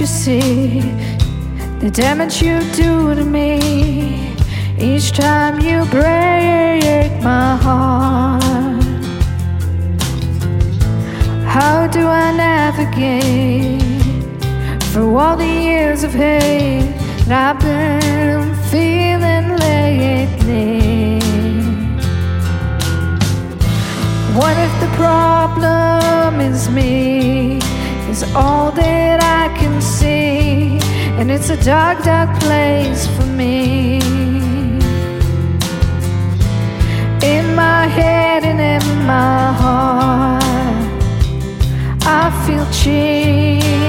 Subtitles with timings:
[0.00, 0.80] you see
[1.78, 4.34] the damage you do to me
[4.78, 8.42] each time you break my heart.
[11.44, 13.82] How do I navigate
[14.84, 16.94] through all the years of hate
[17.26, 21.20] that I've been feeling lately?
[24.34, 27.58] What if the problem is me?
[28.10, 29.09] Is all see,
[31.30, 34.00] and it's a dark, dark place for me.
[37.22, 40.42] In my head and in my heart,
[42.02, 43.79] I feel cheap.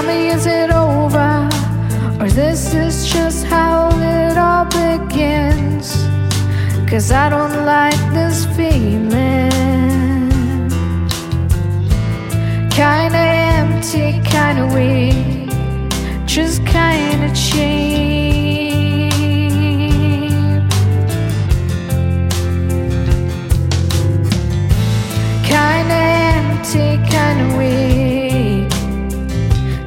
[0.00, 1.48] Tell me, is it over?
[2.20, 6.06] Or this is just how it all begins?
[6.88, 9.50] Cause I don't like this feeling.
[12.70, 13.24] Kinda
[13.58, 15.50] empty, kinda weak,
[16.26, 18.09] just kinda cheap.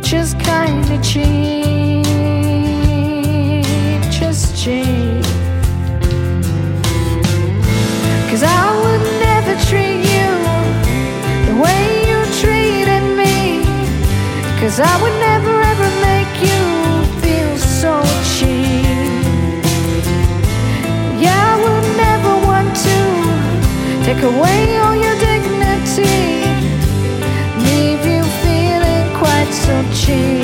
[0.04, 2.04] Just kinda cheap,
[4.12, 5.24] just cheap.
[8.30, 10.32] Cause I would never treat you
[11.48, 13.64] the way you treated me.
[14.60, 16.62] Cause I would never ever make you
[17.22, 18.04] feel so
[18.36, 19.64] cheap.
[21.24, 22.98] Yeah, I would never want to
[24.04, 24.83] take away
[29.74, 30.43] all your